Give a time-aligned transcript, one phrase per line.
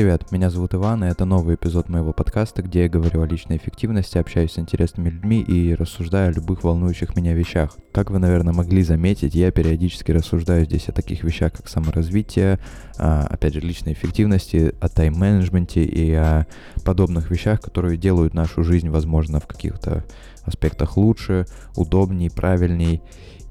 [0.00, 3.58] привет, меня зовут Иван, и это новый эпизод моего подкаста, где я говорю о личной
[3.58, 7.76] эффективности, общаюсь с интересными людьми и рассуждаю о любых волнующих меня вещах.
[7.92, 12.58] Как вы, наверное, могли заметить, я периодически рассуждаю здесь о таких вещах, как саморазвитие,
[12.96, 16.46] а, опять же, личной эффективности, о тайм-менеджменте и о
[16.82, 20.06] подобных вещах, которые делают нашу жизнь, возможно, в каких-то
[20.44, 21.46] аспектах лучше,
[21.76, 23.02] удобней, правильней.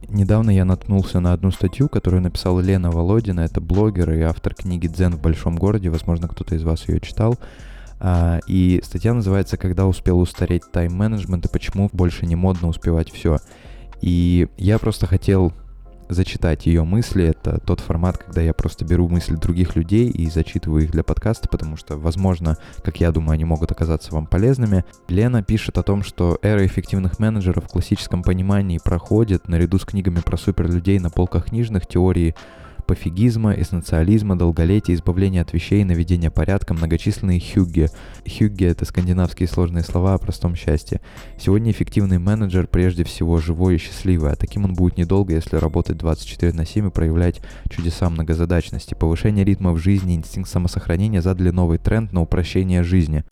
[0.07, 4.87] Недавно я наткнулся на одну статью, которую написала Лена Володина, это блогер и автор книги
[4.87, 7.37] «Дзен в большом городе», возможно, кто-то из вас ее читал.
[7.99, 13.39] А, и статья называется «Когда успел устареть тайм-менеджмент и почему больше не модно успевать все».
[14.01, 15.53] И я просто хотел
[16.09, 17.23] зачитать ее мысли.
[17.23, 21.47] Это тот формат, когда я просто беру мысли других людей и зачитываю их для подкаста,
[21.47, 24.83] потому что, возможно, как я думаю, они могут оказаться вам полезными.
[25.07, 30.19] Лена пишет о том, что эра эффективных менеджеров в классическом понимании проходит наряду с книгами
[30.19, 32.35] про суперлюдей на полках книжных теории
[32.89, 37.87] пофигизма, эссенциализма, долголетия, избавления от вещей, наведения порядка, многочисленные хюгги.
[38.27, 40.99] Хюгги— это скандинавские сложные слова о простом счастье.
[41.37, 45.97] Сегодня эффективный менеджер прежде всего живой и счастливый, а таким он будет недолго, если работать
[45.97, 48.95] 24 на 7 и проявлять чудеса многозадачности.
[48.95, 53.23] Повышение ритма в жизни, инстинкт самосохранения задали новый тренд на упрощение жизни.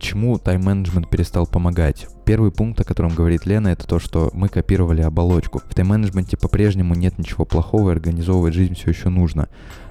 [0.00, 2.06] Почему тайм-менеджмент перестал помогать?
[2.24, 5.60] Первый пункт, о котором говорит Лена, это то, что мы копировали оболочку.
[5.68, 9.50] В тайм-менеджменте по-прежнему нет ничего плохого, и организовывать жизнь все еще нужно.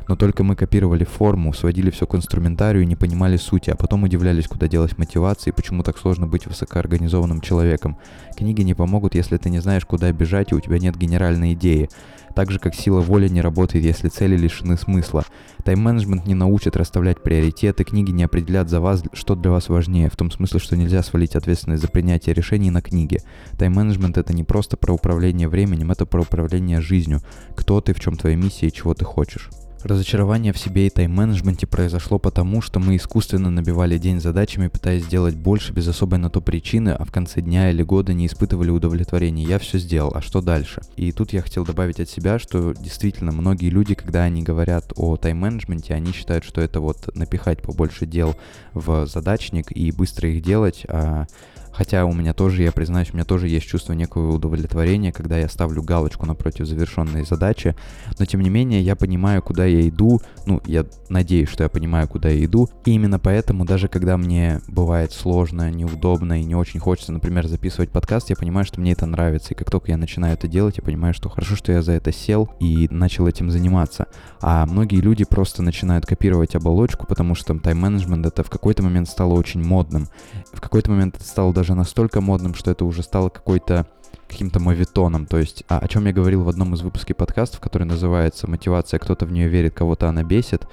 [0.09, 4.01] Но только мы копировали форму, сводили все к инструментарию и не понимали сути, а потом
[4.01, 7.95] удивлялись, куда делась мотивация и почему так сложно быть высокоорганизованным человеком.
[8.35, 11.89] Книги не помогут, если ты не знаешь, куда бежать и у тебя нет генеральной идеи.
[12.33, 15.25] Так же, как сила воли не работает, если цели лишены смысла.
[15.63, 20.15] Тайм-менеджмент не научит расставлять приоритеты, книги не определят за вас, что для вас важнее, в
[20.15, 23.19] том смысле, что нельзя свалить ответственность за принятие решений на книги.
[23.59, 27.21] Тайм-менеджмент это не просто про управление временем, это про управление жизнью.
[27.55, 29.51] Кто ты, в чем твоя миссия и чего ты хочешь.
[29.83, 35.35] Разочарование в себе и тайм-менеджменте произошло потому, что мы искусственно набивали день задачами, пытаясь сделать
[35.35, 39.45] больше без особой на то причины, а в конце дня или года не испытывали удовлетворения.
[39.45, 40.81] Я все сделал, а что дальше?
[40.97, 45.15] И тут я хотел добавить от себя, что действительно многие люди, когда они говорят о
[45.15, 48.35] тайм-менеджменте, они считают, что это вот напихать побольше дел
[48.73, 51.25] в задачник и быстро их делать, а
[51.71, 55.47] Хотя у меня тоже, я признаюсь, у меня тоже есть чувство некого удовлетворения, когда я
[55.47, 57.75] ставлю галочку напротив завершенной задачи.
[58.17, 60.21] Но тем не менее, я понимаю, куда я иду.
[60.45, 62.69] Ну, я надеюсь, что я понимаю, куда я иду.
[62.85, 67.91] И именно поэтому, даже когда мне бывает сложно, неудобно и не очень хочется, например, записывать
[67.91, 69.53] подкаст, я понимаю, что мне это нравится.
[69.53, 72.11] И как только я начинаю это делать, я понимаю, что хорошо, что я за это
[72.11, 74.07] сел и начал этим заниматься.
[74.41, 79.33] А многие люди просто начинают копировать оболочку, потому что тайм-менеджмент это в какой-то момент стало
[79.33, 80.07] очень модным.
[80.53, 83.85] В какой-то момент это стало даже настолько модным, что это уже стало какой-то
[84.29, 85.25] каким-то мовитоном.
[85.25, 88.97] То есть, а, о чем я говорил в одном из выпусков подкастов, который называется «Мотивация.
[88.97, 90.65] Кто-то в нее верит, кого-то она бесит»,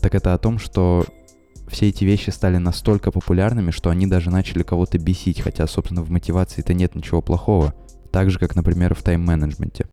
[0.00, 1.04] так это о том, что
[1.68, 6.10] все эти вещи стали настолько популярными, что они даже начали кого-то бесить, хотя, собственно, в
[6.10, 7.74] мотивации-то нет ничего плохого.
[8.12, 9.86] Так же, как, например, в тайм-менеджменте.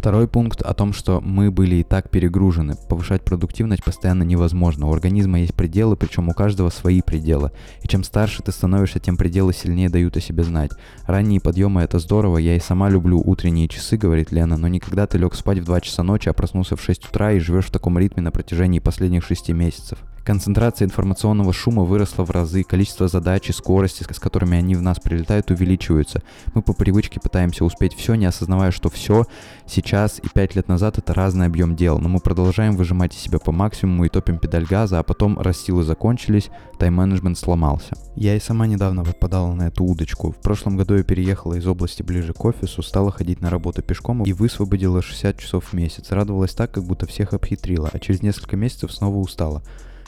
[0.00, 2.74] Второй пункт о том, что мы были и так перегружены.
[2.88, 4.86] Повышать продуктивность постоянно невозможно.
[4.86, 7.52] У организма есть пределы, причем у каждого свои пределы.
[7.82, 10.70] И чем старше ты становишься, тем пределы сильнее дают о себе знать.
[11.06, 15.18] Ранние подъемы это здорово, я и сама люблю утренние часы, говорит Лена, но никогда ты
[15.18, 17.98] лег спать в 2 часа ночи, а проснулся в 6 утра и живешь в таком
[17.98, 19.98] ритме на протяжении последних 6 месяцев.
[20.24, 24.98] Концентрация информационного шума выросла в разы, количество задач и скорости, с которыми они в нас
[25.00, 26.22] прилетают, увеличиваются.
[26.54, 29.26] Мы по привычке пытаемся успеть все, не осознавая, что все
[29.66, 33.38] сейчас и пять лет назад это разный объем дел, но мы продолжаем выжимать из себя
[33.38, 37.96] по максимуму и топим педаль газа, а потом раз закончились, тайм-менеджмент сломался.
[38.16, 40.32] Я и сама недавно попадала на эту удочку.
[40.32, 44.24] В прошлом году я переехала из области ближе к офису, стала ходить на работу пешком
[44.24, 46.10] и высвободила 60 часов в месяц.
[46.10, 49.62] Радовалась так, как будто всех обхитрила, а через несколько месяцев снова устала.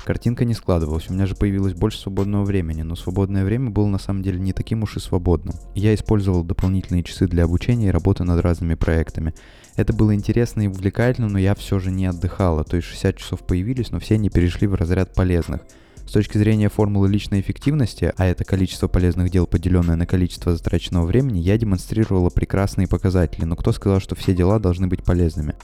[0.04, 3.98] Картинка не складывалась, у меня же появилось больше свободного времени, но свободное время было на
[3.98, 5.54] самом деле не таким уж и свободным.
[5.76, 9.32] Я использовал дополнительные часы для обучения и работы над разными проектами.
[9.76, 13.46] Это было интересно и увлекательно, но я все же не отдыхала, то есть 60 часов
[13.46, 15.60] появились, но все они перешли в разряд полезных.
[16.04, 21.06] С точки зрения формулы личной эффективности, а это количество полезных дел, поделенное на количество затраченного
[21.06, 25.54] времени, я демонстрировала прекрасные показатели, но кто сказал, что все дела должны быть полезными?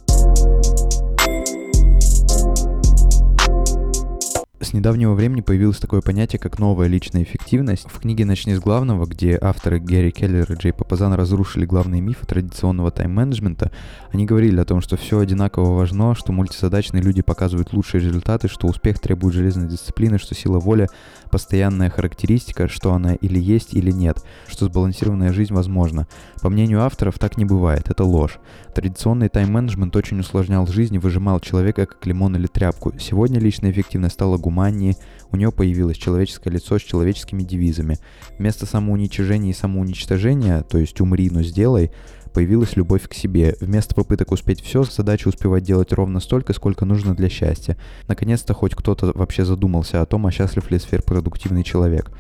[4.61, 7.87] С недавнего времени появилось такое понятие, как новая личная эффективность.
[7.89, 12.27] В книге «Начни с главного», где авторы Гэри Келлер и Джей Папазан разрушили главные мифы
[12.27, 13.71] традиционного тайм-менеджмента,
[14.11, 18.67] они говорили о том, что все одинаково важно, что мультизадачные люди показывают лучшие результаты, что
[18.67, 20.89] успех требует железной дисциплины, что сила воли—
[21.31, 26.09] постоянная характеристика, что она или есть, или нет, что сбалансированная жизнь возможна.
[26.43, 28.41] По мнению авторов, так не бывает, это ложь.
[28.75, 32.93] Традиционный тайм-менеджмент очень усложнял жизнь и выжимал человека как лимон или тряпку.
[32.99, 34.97] Сегодня личная эффективность стала гуманнее,
[35.31, 37.99] у нее появилось человеческое лицо с человеческими девизами.
[38.39, 41.91] Вместо самоуничижения и самоуничтожения, то есть «умри, но сделай»,
[42.33, 43.57] появилась любовь к себе.
[43.61, 47.77] Вместо попыток успеть все, задача успевать делать ровно столько, сколько нужно для счастья.
[48.07, 52.11] Наконец-то хоть кто-то вообще задумался о том, а счастлив ли сверхпродуктивный человек.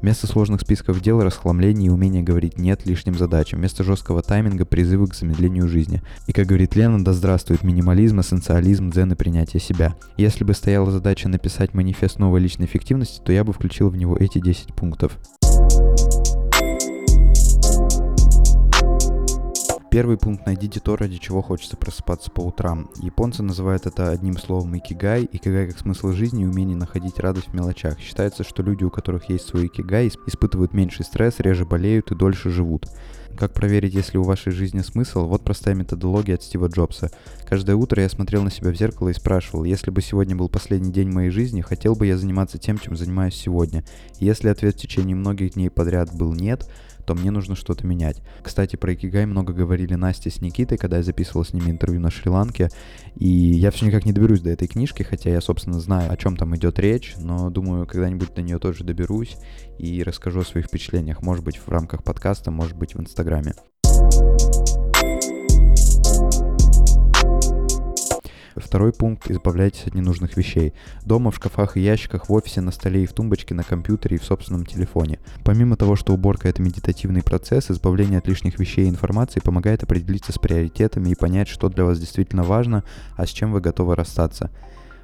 [0.00, 3.58] Вместо сложных списков дел, расхламления и умения говорить «нет» лишним задачам.
[3.58, 6.02] Вместо жесткого тайминга призывы к замедлению жизни.
[6.26, 9.96] И как говорит Лена, да здравствует минимализм, эссенциализм, дзен и принятие себя.
[10.16, 14.16] Если бы стояла задача написать манифест новой личной эффективности, то я бы включил в него
[14.16, 15.18] эти 10 пунктов.
[19.90, 22.90] Первый пункт– найдите то, ради чего хочется просыпаться по утрам.
[23.00, 25.26] Японцы называют это одним словом икигай.
[25.32, 27.98] Икигай как смысл жизни и умение находить радость в мелочах.
[27.98, 32.50] Считается, что люди, у которых есть свой икигай, испытывают меньший стресс, реже болеют и дольше
[32.50, 32.86] живут.
[33.38, 35.26] Как проверить, если у вашей жизни смысл?
[35.26, 37.10] Вот простая методология от Стива Джобса.
[37.48, 40.92] Каждое утро я смотрел на себя в зеркало и спрашивал, если бы сегодня был последний
[40.92, 43.84] день моей жизни, хотел бы я заниматься тем, чем занимаюсь сегодня.
[44.18, 46.68] Если ответ в течение многих дней подряд был нет,
[47.08, 48.20] то мне нужно что-то менять.
[48.42, 52.10] Кстати, про Икигай много говорили Настя с Никитой, когда я записывал с ними интервью на
[52.10, 52.68] Шри-Ланке,
[53.16, 56.36] и я все никак не доберусь до этой книжки, хотя я, собственно, знаю, о чем
[56.36, 59.38] там идет речь, но думаю, когда-нибудь до нее тоже доберусь
[59.78, 63.54] и расскажу о своих впечатлениях, может быть, в рамках подкаста, может быть, в Инстаграме.
[68.64, 70.74] Второй пункт– избавляйтесь от ненужных вещей.
[71.04, 74.20] Дома, в шкафах и ящиках, в офисе, на столе и в тумбочке, на компьютере и
[74.20, 75.18] в собственном телефоне.
[75.44, 80.32] Помимо того, что уборка– это медитативный процесс, избавление от лишних вещей и информации помогает определиться
[80.32, 82.84] с приоритетами и понять, что для вас действительно важно,
[83.16, 84.50] а с чем вы готовы расстаться.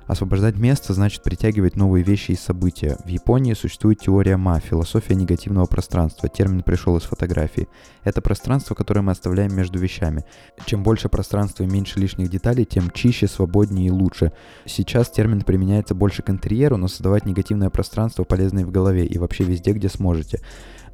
[0.06, 2.98] Освобождать место значит притягивать новые вещи и события.
[3.04, 6.28] В Японии существует теория ма, философия негативного пространства.
[6.28, 7.68] Термин пришел из фотографии.
[8.02, 10.24] Это пространство, которое мы оставляем между вещами.
[10.66, 14.32] Чем больше пространства и меньше лишних деталей, тем чище, свободнее и лучше.
[14.66, 19.16] Сейчас термин применяется больше к интерьеру, но создавать негативное пространство полезно и в голове, и
[19.16, 20.40] вообще везде, где сможете.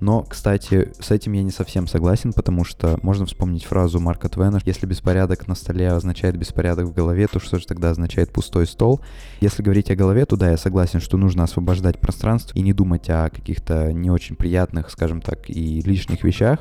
[0.01, 4.59] Но, кстати, с этим я не совсем согласен, потому что можно вспомнить фразу Марка Твена,
[4.65, 9.01] если беспорядок на столе означает беспорядок в голове, то что же тогда означает пустой стол?
[9.41, 13.09] Если говорить о голове, то да, я согласен, что нужно освобождать пространство и не думать
[13.11, 16.61] о каких-то не очень приятных, скажем так, и лишних вещах,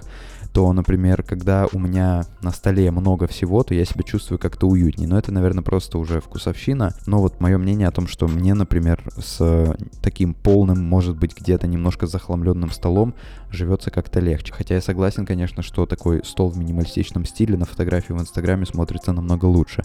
[0.53, 5.07] то, например, когда у меня на столе много всего, то я себя чувствую как-то уютнее.
[5.07, 6.95] Но это, наверное, просто уже вкусовщина.
[7.05, 11.67] Но вот мое мнение о том, что мне, например, с таким полным, может быть, где-то
[11.67, 13.13] немножко захламленным столом
[13.51, 14.53] живется как-то легче.
[14.53, 19.11] Хотя я согласен, конечно, что такой стол в минималистичном стиле на фотографии в Инстаграме смотрится
[19.11, 19.83] намного лучше.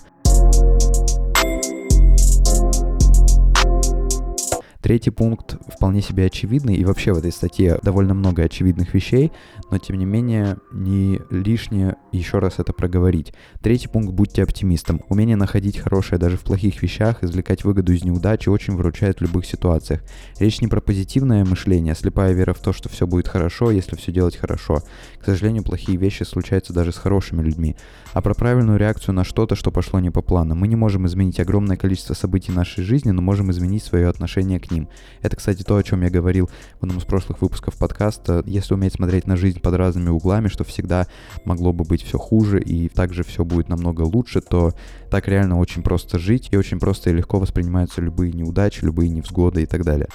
[4.84, 9.32] Третий пункт вполне себе очевидный, и вообще в этой статье довольно много очевидных вещей,
[9.70, 13.32] но тем не менее не лишнее еще раз это проговорить.
[13.62, 15.00] Третий пункт– будьте оптимистом.
[15.08, 19.46] Умение находить хорошее даже в плохих вещах, извлекать выгоду из неудачи очень выручает в любых
[19.46, 20.02] ситуациях.
[20.38, 24.12] Речь не про позитивное мышление, слепая вера в то, что все будет хорошо, если все
[24.12, 24.82] делать хорошо.
[25.19, 27.75] К сожалению, плохие вещи случаются даже с хорошими людьми.
[28.12, 30.54] А про правильную реакцию на что-то, что пошло не по плану.
[30.54, 34.73] Мы не можем изменить огромное количество событий нашей жизни, но можем изменить свое отношение к
[34.74, 34.88] ним.
[35.22, 36.50] Это, кстати, то, о чем я говорил
[36.81, 38.43] в одном из прошлых выпусков подкаста.
[38.46, 41.06] Если уметь смотреть на жизнь под разными углами, что всегда
[41.44, 44.72] могло бы быть все хуже и также все будет намного лучше, то
[45.10, 49.62] так реально очень просто жить и очень просто и легко воспринимаются любые неудачи, любые невзгоды
[49.62, 50.08] и так далее.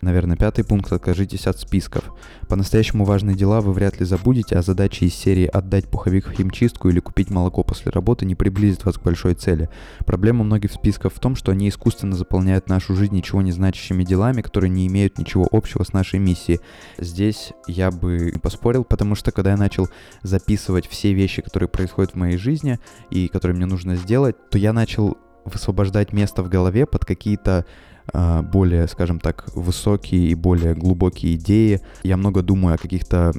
[0.00, 2.04] Наверное, пятый пункт– откажитесь от списков.
[2.48, 6.88] По-настоящему важные дела вы вряд ли забудете, а задачи из серии «отдать пуховик в химчистку»
[6.88, 9.68] или «купить молоко после работы» не приблизит вас к большой цели.
[10.06, 14.40] Проблема многих списков в том, что они искусственно заполняют нашу жизнь ничего не значащими делами,
[14.40, 16.60] которые не имеют ничего общего с нашей миссией.
[16.98, 19.88] Здесь я бы поспорил, потому что когда я начал
[20.22, 22.78] записывать все вещи, которые происходят в моей жизни
[23.10, 27.64] и которые мне нужно сделать, то я начал высвобождать место в голове под какие-то
[28.12, 31.80] более, скажем так, высокие и более глубокие идеи.
[32.02, 33.32] Я много думаю о каких-то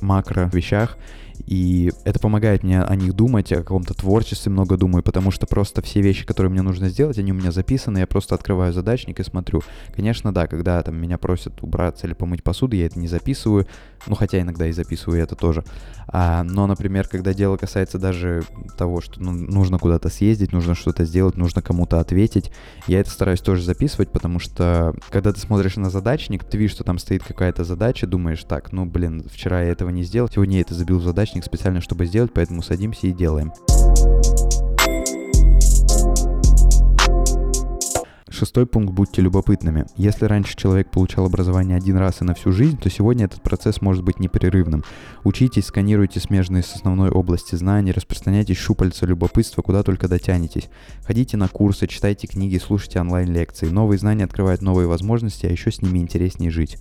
[0.00, 0.96] макро вещах,
[1.46, 5.82] И это помогает мне о них думать, о каком-то творчестве много думаю, потому что просто
[5.82, 9.24] все вещи, которые мне нужно сделать, они у меня записаны, я просто открываю задачник и
[9.24, 9.62] смотрю.
[9.94, 13.66] Конечно, да, когда там меня просят убраться или помыть посуду, я это не записываю,
[14.06, 15.64] ну хотя иногда и записываю это тоже.
[16.06, 18.42] А, но, например, когда дело касается даже
[18.76, 22.50] того, что ну, нужно куда-то съездить, нужно что-то сделать, нужно кому-то ответить,
[22.86, 23.79] я это стараюсь тоже записывать,
[24.10, 28.44] потому что когда ты смотришь на задачник, ты видишь, что там стоит какая-то задача, думаешь,
[28.44, 31.80] так, ну блин, вчера я этого не сделал, сегодня я это забил в задачник специально,
[31.80, 33.52] чтобы сделать, поэтому садимся и делаем.
[38.30, 39.86] Шестой пункт– будьте любопытными.
[39.96, 43.82] Если раньше человек получал образование один раз и на всю жизнь, то сегодня этот процесс
[43.82, 44.84] может быть непрерывным.
[45.24, 50.70] Учитесь, сканируйте смежные с основной области знаний, распространяйте щупальца любопытства, куда только дотянетесь.
[51.04, 53.68] Ходите на курсы, читайте книги, слушайте онлайн-лекции.
[53.68, 56.78] Новые знания открывают новые возможности, а еще с ними интереснее жить.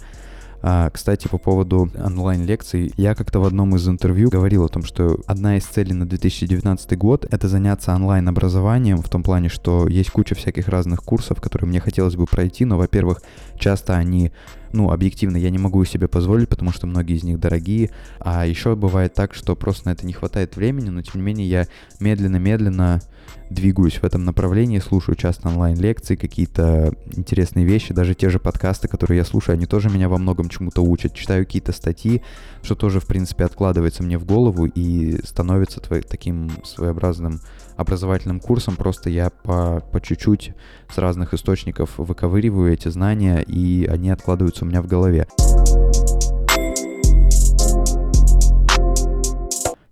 [0.61, 5.19] А, кстати, по поводу онлайн-лекций, я как-то в одном из интервью говорил о том, что
[5.25, 10.35] одна из целей на 2019 год— это заняться онлайн-образованием в том плане, что есть куча
[10.35, 13.21] всяких разных курсов, которые мне хотелось бы пройти, но, во-первых,
[13.57, 14.31] часто они
[14.73, 18.75] ну, объективно я не могу себе позволить, потому что многие из них дорогие, а еще
[18.75, 21.67] бывает так, что просто на это не хватает времени, но тем не менее я
[21.99, 23.01] медленно-медленно
[23.49, 29.17] двигаюсь в этом направлении, слушаю часто онлайн-лекции, какие-то интересные вещи, даже те же подкасты, которые
[29.17, 31.15] я слушаю, они тоже меня во многом чему-то учат.
[31.15, 32.21] Читаю какие-то статьи,
[32.61, 37.41] что тоже, в принципе, откладывается мне в голову и становится твой, таким своеобразным
[37.79, 38.75] образовательным курсом.
[38.75, 40.51] Просто я по, по чуть-чуть
[40.93, 45.27] с разных источников выковыриваю эти знания, и они откладываются у меня в голове.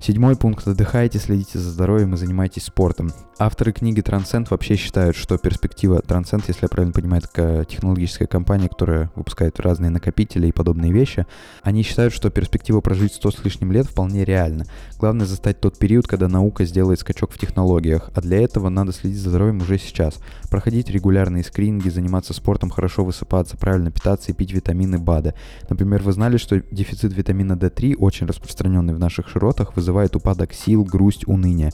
[0.07, 0.65] Седьмой пункт.
[0.65, 3.11] Отдыхайте, следите за здоровьем и занимайтесь спортом.
[3.39, 8.69] Авторы книги Transcend вообще считают, что перспектива Transcend, если я правильно понимаю, это технологическая компания,
[8.69, 11.27] которая выпускает разные накопители и подобные вещи,
[11.61, 14.65] они считают, что перспектива прожить 100 с лишним лет вполне реальна.
[14.97, 19.19] Главное застать тот период, когда наука сделает скачок в технологиях, а для этого надо следить
[19.19, 20.15] за здоровьем уже сейчас.
[20.49, 25.35] Проходить регулярные скрининги, заниматься спортом, хорошо высыпаться, правильно питаться и пить витамины БАДа.
[25.69, 30.53] Например, вы знали, что дефицит витамина D3, очень распространенный в наших широтах, вызывает вызывает упадок
[30.53, 31.71] сил, грусть, уныние.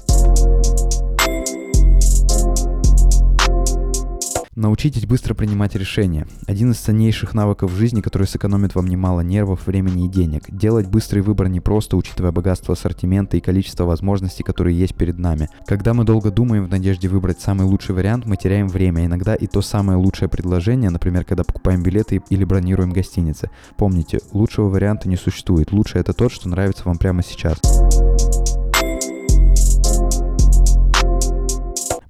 [4.55, 6.27] Научитесь быстро принимать решения.
[6.45, 10.43] Один из ценнейших навыков в жизни, который сэкономит вам немало нервов, времени и денег.
[10.47, 15.49] Делать быстрый выбор не просто, учитывая богатство ассортимента и количество возможностей, которые есть перед нами.
[15.65, 19.05] Когда мы долго думаем в надежде выбрать самый лучший вариант, мы теряем время.
[19.05, 23.49] Иногда и то самое лучшее предложение, например, когда покупаем билеты или бронируем гостиницы.
[23.75, 25.71] Помните, лучшего варианта не существует.
[25.71, 27.59] Лучшее это тот, что нравится вам прямо сейчас.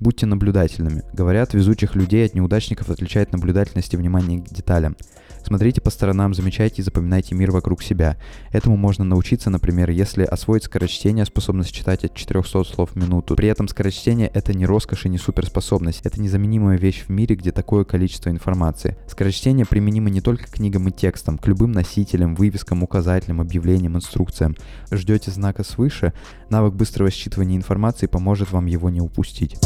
[0.04, 1.04] Будьте наблюдательными.
[1.14, 4.98] Говорят, везучих людей от неудачников отличает наблюдательность и внимание к деталям.
[5.44, 8.18] Смотрите по сторонам, замечайте и запоминайте мир вокруг себя.
[8.52, 13.36] Этому можно научиться, например, если освоить скорочтение, способность читать от 400 слов в минуту.
[13.36, 17.52] При этом скорочтение— это не роскошь и не суперспособность, это незаменимая вещь в мире, где
[17.52, 18.98] такое количество информации.
[19.08, 24.56] Скорочтение применимо не только к книгам и текстам, к любым носителям, вывескам, указателям, объявлениям, инструкциям.
[24.92, 26.14] Ждете знака свыше?
[26.50, 29.58] Навык быстрого считывания информации поможет вам его не упустить.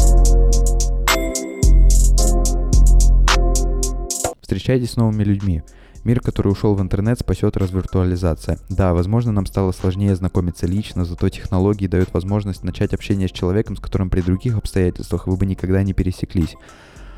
[4.48, 5.62] Встречайтесь с новыми людьми.
[6.04, 8.58] Мир, который ушел в интернет, спасет развиртуализация.
[8.70, 13.76] Да, возможно, нам стало сложнее знакомиться лично, зато технологии дают возможность начать общение с человеком,
[13.76, 16.56] с которым при других обстоятельствах вы бы никогда не пересеклись.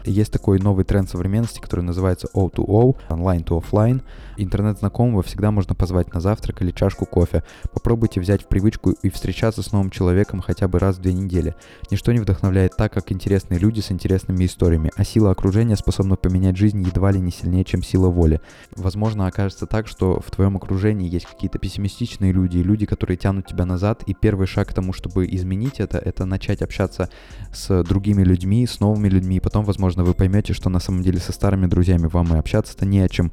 [0.05, 4.03] Есть такой новый тренд современности, который называется O2O, online to offline.
[4.37, 7.43] Интернет знакомого всегда можно позвать на завтрак или чашку кофе.
[7.73, 11.55] Попробуйте взять в привычку и встречаться с новым человеком хотя бы раз в две недели.
[11.91, 16.57] Ничто не вдохновляет так, как интересные люди с интересными историями, а сила окружения способна поменять
[16.57, 18.41] жизнь едва ли не сильнее, чем сила воли.
[18.75, 23.67] Возможно, окажется так, что в твоем окружении есть какие-то пессимистичные люди, люди, которые тянут тебя
[23.67, 27.11] назад, и первый шаг к тому, чтобы изменить это, это начать общаться
[27.53, 31.03] с другими людьми, с новыми людьми, и потом, возможно, возможно, вы поймете, что на самом
[31.03, 33.33] деле со старыми друзьями вам и общаться-то не о чем.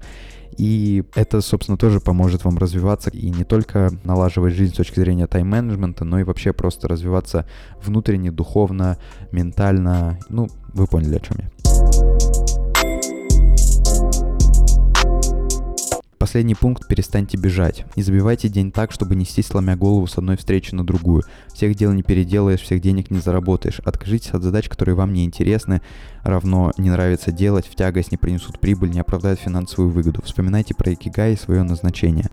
[0.58, 5.28] И это, собственно, тоже поможет вам развиваться и не только налаживать жизнь с точки зрения
[5.28, 7.46] тайм-менеджмента, но и вообще просто развиваться
[7.84, 8.98] внутренне, духовно,
[9.32, 10.18] ментально.
[10.30, 12.27] Ну, вы поняли, о чем я.
[16.20, 17.86] Последний пункт– перестаньте бежать.
[17.96, 21.24] Не забивайте день так, чтобы нести сломя голову с одной встречи на другую.
[21.54, 23.80] Всех дел не переделаешь, всех денег не заработаешь.
[23.86, 25.82] Откажитесь от задач, которые вам не интересны,
[26.24, 30.24] равно не нравится делать, в тягость не принесут прибыль, не оправдают финансовую выгоду.
[30.24, 32.30] Вспоминайте про икигай и свое назначение.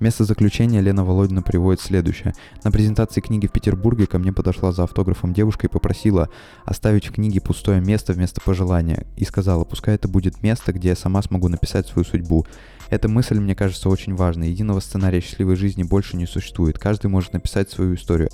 [0.00, 2.32] Вместо заключения Лена Володина приводит следующее.
[2.64, 6.30] На презентации книги в Петербурге ко мне подошла за автографом девушка и попросила
[6.64, 9.06] оставить в книге пустое место вместо пожелания.
[9.18, 12.46] И сказала, пускай это будет место, где я сама смогу написать свою судьбу.
[12.88, 14.48] Эта мысль, мне кажется, очень важной.
[14.48, 16.78] Единого сценария счастливой жизни больше не существует.
[16.78, 18.30] Каждый может написать свою историю.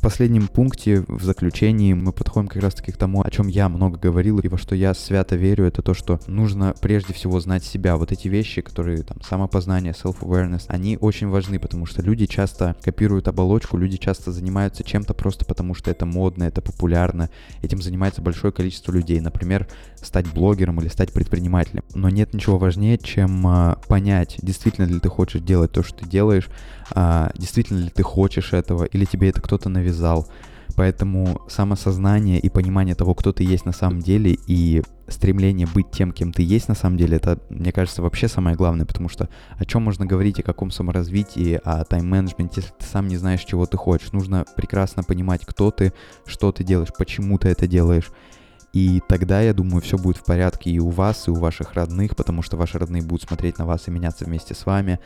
[0.00, 3.98] В последнем пункте, в заключении, мы подходим как раз-таки к тому, о чем я много
[3.98, 7.98] говорил и во что я свято верю, это то, что нужно прежде всего знать себя.
[7.98, 13.28] Вот эти вещи, которые там самопознание, self-awareness, они очень важны, потому что люди часто копируют
[13.28, 17.28] оболочку, люди часто занимаются чем-то просто потому, что это модно, это популярно.
[17.60, 19.20] Этим занимается большое количество людей.
[19.20, 19.68] Например,
[20.00, 21.84] стать блогером или стать предпринимателем.
[21.94, 26.08] Но нет ничего важнее, чем а, понять, действительно ли ты хочешь делать то, что ты
[26.08, 26.48] делаешь,
[26.92, 29.89] а, действительно ли ты хочешь этого, или тебе это кто-то навязал.
[30.76, 36.12] Поэтому самосознание и понимание того, кто ты есть на самом деле, и стремление быть тем,
[36.12, 39.28] кем ты есть на самом деле, это, мне кажется, вообще самое главное, потому что
[39.58, 43.66] о чем можно говорить, о каком саморазвитии, о тайм-менеджменте, если ты сам не знаешь, чего
[43.66, 44.12] ты хочешь.
[44.12, 45.92] Нужно прекрасно понимать, кто ты,
[46.24, 48.10] что ты делаешь, почему ты это делаешь.
[48.72, 52.14] И тогда, я думаю, все будет в порядке и у вас, и у ваших родных,
[52.14, 55.00] потому что ваши родные будут смотреть на вас и меняться вместе с вами.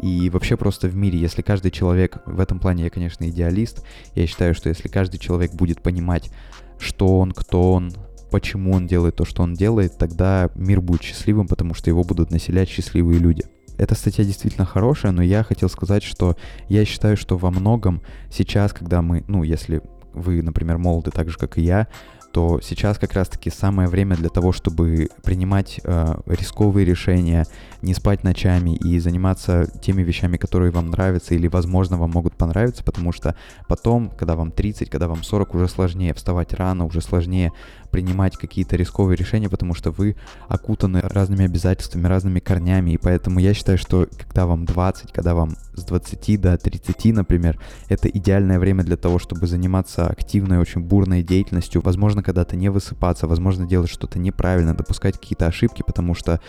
[0.00, 3.84] И вообще просто в мире, если каждый человек, в этом плане я, конечно, идеалист,
[4.14, 6.30] я считаю, что если каждый человек будет понимать,
[6.78, 7.92] что он, кто он,
[8.30, 12.30] почему он делает то, что он делает, тогда мир будет счастливым, потому что его будут
[12.30, 13.44] населять счастливые люди.
[13.76, 16.36] Эта статья действительно хорошая, но я хотел сказать, что
[16.68, 19.82] я считаю, что во многом сейчас, когда мы, ну, если
[20.12, 21.88] вы, например, молоды так же, как и я,
[22.34, 27.46] то сейчас как раз-таки самое время для того, чтобы принимать э, рисковые решения,
[27.80, 32.82] не спать ночами и заниматься теми вещами, которые вам нравятся или, возможно, вам могут понравиться,
[32.82, 33.36] потому что
[33.68, 37.52] потом, когда вам 30, когда вам 40, уже сложнее вставать рано, уже сложнее
[37.94, 40.16] принимать какие-то рисковые решения, потому что вы
[40.48, 45.54] окутаны разными обязательствами, разными корнями, и поэтому я считаю, что когда вам 20, когда вам
[45.74, 47.56] с 20 до 30, например,
[47.88, 53.28] это идеальное время для того, чтобы заниматься активной, очень бурной деятельностью, возможно, когда-то не высыпаться,
[53.28, 56.40] возможно, делать что-то неправильно, допускать какие-то ошибки, потому что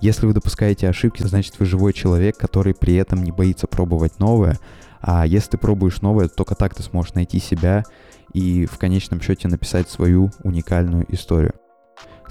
[0.00, 4.56] если вы допускаете ошибки, значит вы живой человек, который при этом не боится пробовать новое,
[5.00, 7.82] а если ты пробуешь новое, только так ты сможешь найти себя
[8.32, 11.54] и в конечном счете написать свою уникальную историю.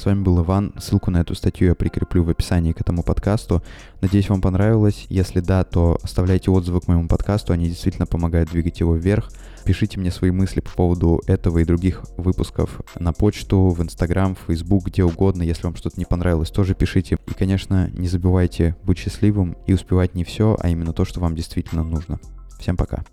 [0.01, 0.73] С вами был Иван.
[0.79, 3.61] Ссылку на эту статью я прикреплю в описании к этому подкасту.
[4.01, 5.05] Надеюсь, вам понравилось.
[5.09, 7.53] Если да, то оставляйте отзывы к моему подкасту.
[7.53, 9.29] Они действительно помогают двигать его вверх.
[9.63, 14.39] Пишите мне свои мысли по поводу этого и других выпусков на почту, в Инстаграм, в
[14.47, 15.43] Фейсбук, где угодно.
[15.43, 17.19] Если вам что-то не понравилось, тоже пишите.
[17.27, 21.35] И, конечно, не забывайте быть счастливым и успевать не все, а именно то, что вам
[21.35, 22.19] действительно нужно.
[22.59, 23.03] Всем пока.